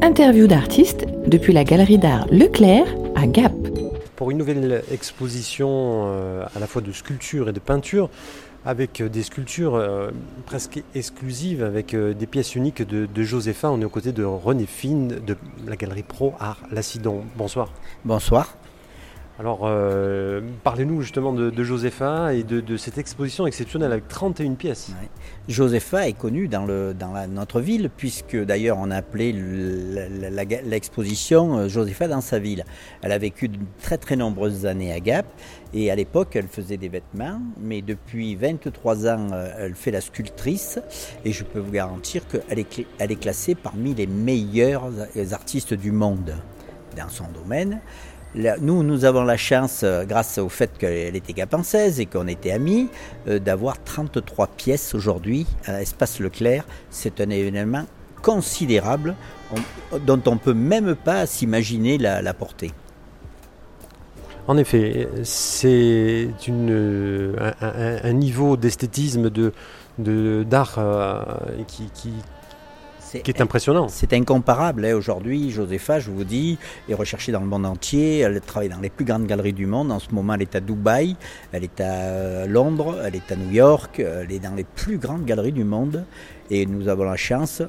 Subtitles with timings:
[0.00, 3.52] Interview d'artistes depuis la galerie d'art Leclerc à Gap.
[4.14, 5.68] Pour une nouvelle exposition
[6.06, 8.08] euh, à la fois de sculpture et de peinture,
[8.64, 10.10] avec euh, des sculptures euh,
[10.46, 13.70] presque exclusives, avec des pièces uniques de, de, Josépha.
[13.70, 17.24] On est aux côtés de René Fine de la galerie Pro Art Lacidon.
[17.36, 17.72] Bonsoir.
[18.04, 18.56] Bonsoir.
[19.40, 24.90] Alors, euh, parlez-nous justement de, Josepha et de, cette exposition exceptionnelle avec 31 pièces.
[25.46, 26.66] Josepha est connue dans,
[27.28, 29.32] notre ville, puisque d'ailleurs on a appelé
[30.64, 32.64] l'exposition euh, Josepha dans sa ville.
[33.02, 35.26] Elle a vécu de très très nombreuses années à Gap,
[35.72, 40.00] et à l'époque elle faisait des vêtements, mais depuis 23 ans euh, elle fait la
[40.00, 40.80] sculptrice,
[41.24, 44.90] et je peux vous garantir qu'elle est, elle est classée parmi les meilleurs
[45.30, 46.34] artistes du monde
[46.96, 47.80] dans son domaine.
[48.34, 52.50] Nous, nous avons la chance, euh, grâce au fait qu'elle était gapensaise et qu'on était
[52.50, 52.88] amis,
[53.26, 56.64] euh, d'avoir 33 pièces aujourd'hui à l'Espace Leclerc.
[56.90, 57.86] C'est un événement
[58.22, 59.14] considérable
[60.06, 62.72] dont on ne peut même pas s'imaginer la, portée.
[64.46, 69.52] En effet, c'est un, niveau d'esthétisme, d'art
[69.98, 71.22] de, d'art euh,
[71.66, 72.12] qui
[73.14, 73.88] est impressionnant.
[73.88, 74.84] C'est incomparable.
[74.84, 74.94] Hein.
[74.94, 78.18] Aujourd'hui, Josepha, je vous dis, est recherchée dans le monde entier.
[78.18, 79.90] Elle travaille dans les plus grandes galeries du monde.
[79.92, 81.16] En ce moment, elle est à Dubaï,
[81.52, 84.98] elle est à euh, Londres, elle est à New York, elle est dans les plus
[84.98, 86.04] grandes galeries du monde.
[86.50, 87.62] Et nous avons la chance,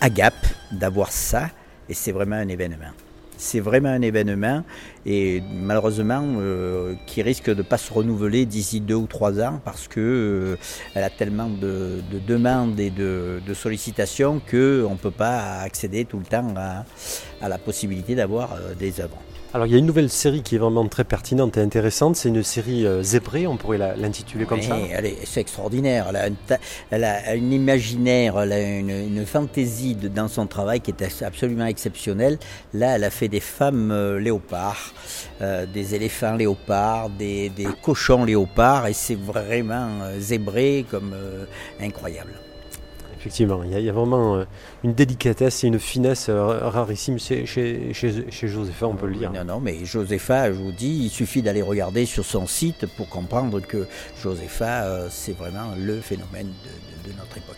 [0.00, 0.34] à Gap,
[0.72, 1.50] d'avoir ça.
[1.88, 3.03] Et c'est vraiment un événement
[3.36, 4.62] c'est vraiment un événement
[5.06, 9.60] et malheureusement euh, qui risque de ne pas se renouveler d'ici deux ou trois ans
[9.64, 10.56] parce que euh,
[10.94, 16.54] a tellement de, demandes et de, sollicitations qu'on ne peut pas accéder tout le temps
[16.56, 19.18] à, la possibilité d'avoir euh, des œuvres.
[19.54, 22.28] Alors il y a une nouvelle série qui est vraiment très pertinente et intéressante, c'est
[22.28, 24.76] une série euh, zébrée, on pourrait l'intituler comme ça.
[25.22, 26.10] C'est extraordinaire,
[26.90, 32.40] elle a, un imaginaire, elle a une, fantaisie dans son travail qui est absolument exceptionnelle.
[32.72, 34.92] Là, elle a fait des femmes euh, léopards,
[35.40, 41.14] euh, des éléphants léopards, des, cochons léopards, et c'est vraiment zébré comme
[41.80, 42.32] incroyable.
[43.24, 44.44] Effectivement, il y, a, vraiment euh,
[44.82, 47.94] une délicatesse et une finesse euh, rarissime chez, chez,
[48.42, 49.32] Josepha, on peut le dire.
[49.32, 53.08] Non, non, mais Josepha, je vous dis, il suffit d'aller regarder sur son site pour
[53.08, 53.86] comprendre que
[54.22, 56.52] Josepha, euh, c'est vraiment le phénomène
[57.06, 57.56] de, notre époque.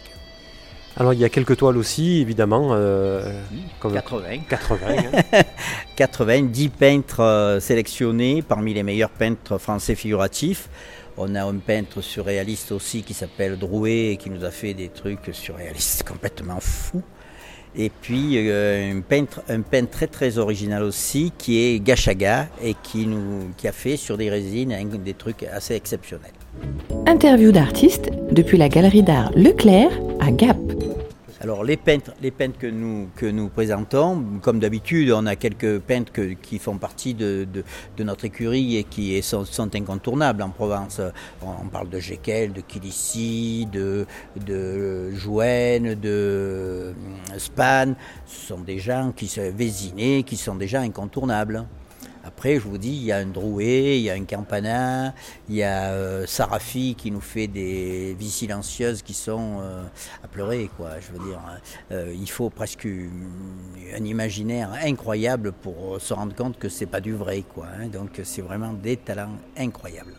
[0.99, 2.71] Alors il y a quelques toiles aussi, évidemment.
[3.83, 4.39] 80.
[4.49, 4.87] 80.
[5.97, 10.69] 80, 10 peintres sélectionnés parmi les meilleurs peintres français figuratifs.
[11.19, 14.89] On a un peintre surréaliste aussi qui s'appelle Drouet et qui nous a fait des
[14.89, 17.03] trucs surréalistes complètement fous.
[17.79, 22.75] Et puis euh, un, peintre, un peintre très très original aussi qui est Gachaga et
[22.83, 24.75] qui, nous, qui a fait sur des résines
[25.05, 26.33] des trucs assez exceptionnels.
[27.07, 29.91] Interview d'artistes depuis la galerie d'art Leclerc
[30.21, 30.56] à Gap.
[31.47, 32.11] Alors les peintres,
[32.59, 32.67] que
[33.31, 36.11] nous, présentons, comme d'habitude, on a quelques peintres
[36.43, 37.47] qui font partie de,
[38.01, 41.01] notre écurie et qui sont, incontournables en Provence.
[41.41, 44.07] On, parle de Jekyll, de Kilissi, de,
[44.45, 46.93] de Jouen, de euh,
[47.39, 47.95] Span.
[48.27, 51.65] Ce sont des gens qui sont vésinés, qui sont déjà incontournables.
[52.27, 55.15] Après, je vous dis, il y a un Drouet, il y a un Campana,
[55.49, 59.85] il y a euh, Sarafi qui nous fait des vies silencieuses qui sont euh,
[60.25, 60.99] à pleurer, quoi.
[61.01, 61.59] Je veux dire, hein.
[61.93, 67.15] euh, il faut presque un imaginaire incroyable pour se rendre compte que c'est pas du
[67.15, 67.67] vrai, quoi.
[67.79, 67.87] Hein.
[67.87, 70.15] Donc, c'est vraiment des talents incroyables.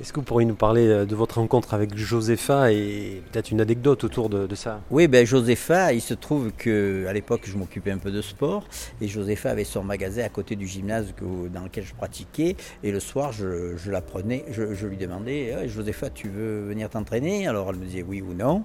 [0.00, 3.60] Est-ce que vous pourriez nous parler euh, de votre rencontre avec Josepha et peut-être une
[3.60, 4.80] anecdote autour de, ça?
[4.92, 8.62] Oui, ben Josepha, il se trouve qu'à l'époque, je m'occupais un peu de sport
[9.00, 11.12] et Josepha avait son magasin à côté du gymnase
[11.52, 12.54] dans lequel je pratiquais.
[12.84, 17.48] Et le soir, je, la prenais, je, lui demandais eh, Josepha, tu veux venir t'entraîner?
[17.48, 18.62] Alors elle me disait oui ou non.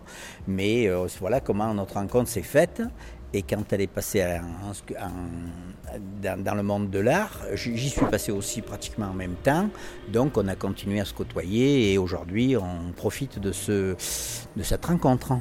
[0.47, 2.83] Mais euh, voilà comment notre rencontre s'est faite.
[3.33, 4.39] Et quand elle est passée
[6.21, 9.69] dans, le monde de l'art, j'y suis passé aussi pratiquement en même temps.
[10.11, 13.95] Donc on a continué à se côtoyer et aujourd'hui on profite de, ce,
[14.55, 15.33] de cette rencontre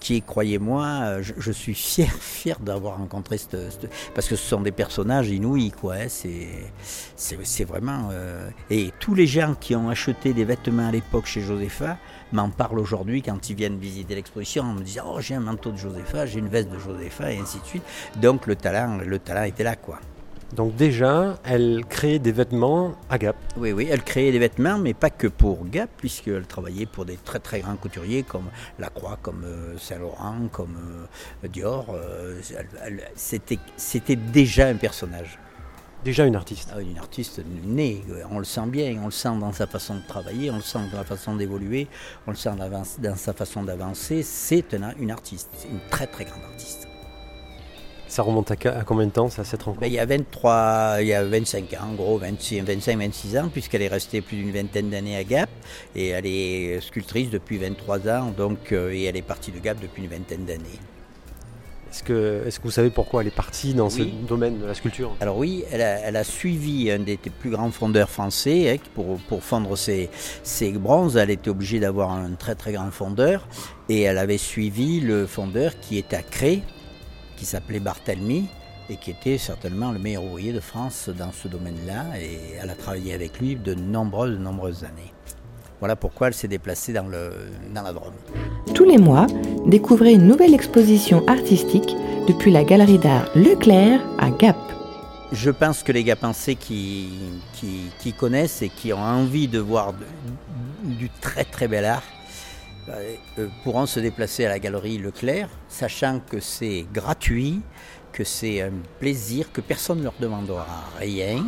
[0.00, 5.28] qui croyez-moi, je, suis fier, fier d'avoir rencontré cette, parce que ce sont des personnages
[5.28, 5.94] inouïs, quoi.
[5.94, 8.08] Hein, c'est, vraiment.
[8.10, 11.98] Euh, et tous les gens qui ont acheté des vêtements à l'époque chez Josepha
[12.32, 15.70] m'en parlent aujourd'hui quand ils viennent visiter l'exposition en me disant Oh, j'ai un manteau
[15.70, 17.82] de Josepha, j'ai une veste de Josepha, et ainsi de suite.
[18.16, 20.00] Donc le talent, le talent était là, quoi.
[20.54, 23.36] Donc déjà, elle créait des vêtements à Gap.
[23.56, 27.16] Oui, oui, elle créait des vêtements, mais pas que pour Gap, puisqu'elle travaillait pour des
[27.16, 28.46] très très grands couturiers comme
[28.78, 31.06] Lacroix, comme euh, Saint-Laurent, comme
[31.44, 31.86] euh, Dior.
[31.94, 32.40] Euh,
[33.16, 35.38] c'était déjà un personnage.
[36.04, 36.70] Déjà une artiste.
[36.74, 40.06] Ah, une artiste née, on le sent bien, on le sent dans sa façon de
[40.08, 41.86] travailler, on le sent dans sa façon d'évoluer,
[42.26, 42.50] on le sent
[42.98, 44.22] dans sa façon d'avancer.
[44.24, 46.89] C'est une artiste, une très très grande artiste.
[48.10, 49.82] Ça remonte à, combien de temps, ça, cette rencontre?
[49.82, 53.82] Ben, Il y a 23, il y a 25 ans, en gros, 25-26 ans, puisqu'elle
[53.82, 55.48] est restée plus d'une vingtaine d'années à Gap,
[55.94, 59.78] et elle est sculptrice depuis 23 ans, donc, euh, et elle est partie de Gap
[59.80, 60.80] depuis une vingtaine d'années.
[61.92, 64.74] Est-ce que, est que, vous savez pourquoi elle est partie dans ce domaine de la
[64.74, 65.14] sculpture?
[65.20, 65.80] Alors oui, elle
[66.16, 70.10] a, suivi un des plus grands fondeurs français hein, pour, pour, fondre ses,
[70.42, 71.16] ses, bronzes.
[71.16, 73.46] Elle était obligée d'avoir un très très grand fondeur.
[73.88, 76.62] Et elle avait suivi le fondeur qui était à Cré,
[77.40, 78.48] qui s'appelait Barthélemy
[78.90, 82.20] et qui était certainement le meilleur ouvrier de France dans ce domaine-là.
[82.20, 85.14] Et elle a travaillé avec lui de nombreuses, nombreuses années.
[85.78, 87.30] Voilà pourquoi elle s'est déplacée dans, le,
[87.74, 88.12] dans la Drôme.
[88.74, 89.26] Tous les mois,
[89.64, 91.96] découvrez une nouvelle exposition artistique
[92.28, 94.58] depuis la galerie d'art Leclerc à Gap.
[95.32, 97.08] Je pense que les Gapensais qui,
[97.54, 99.94] qui, qui, connaissent et qui ont envie de voir
[100.82, 102.02] du très très bel art
[103.62, 107.60] pourront se déplacer à la galerie Leclerc, sachant que c'est gratuit,
[108.12, 110.66] que c'est un plaisir, que personne ne leur demandera
[110.98, 111.44] rien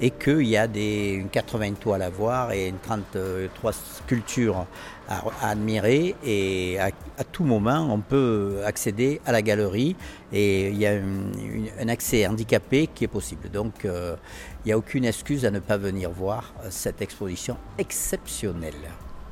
[0.00, 4.66] et qu'il y a des 80 toiles à voir et une 33 sculptures
[5.08, 6.90] à, admirer et à,
[7.24, 9.96] tout moment on peut accéder à la galerie
[10.32, 13.50] et il y a un, accès handicapé qui est possible.
[13.50, 14.16] Donc euh,
[14.64, 18.74] il n'y a aucune excuse à ne pas venir voir cette exposition exceptionnelle.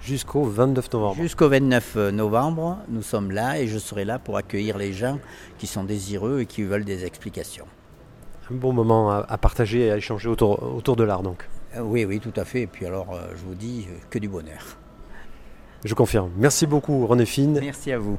[0.07, 1.17] Jusqu'au 29 novembre.
[1.17, 5.19] Jusqu'au 29 euh, novembre, nous sommes là et je serai là pour accueillir les gens
[5.59, 7.65] qui sont désireux et qui veulent des explications.
[8.49, 11.49] Un bon moment à, partager et à échanger autour, autour de l'art donc.
[11.75, 12.61] Euh, oui, oui, tout à fait.
[12.61, 14.79] Et puis alors, euh, je vous dis que du bonheur.
[15.85, 16.31] Je confirme.
[16.37, 17.59] Merci beaucoup René Fine.
[17.61, 18.17] Merci à vous.